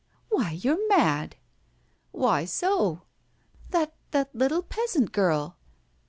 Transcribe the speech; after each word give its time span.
Why, 0.29 0.53
you're 0.53 0.87
mad!" 0.87 1.35
"Why 2.09 2.43
so?" 2.45 3.03
"That 3.69 3.93
that 4.09 4.33
little 4.33 4.63
peasant 4.63 5.11
girl!" 5.11 5.57